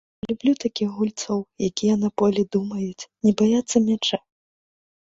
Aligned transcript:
Я 0.21 0.27
люблю 0.27 0.53
такіх 0.63 0.89
гульцоў, 1.01 1.39
якія 1.69 1.95
на 2.05 2.09
полі 2.23 2.41
думаюць, 2.57 3.09
не 3.31 3.39
баяцца 3.45 3.87
мяча. 3.89 4.17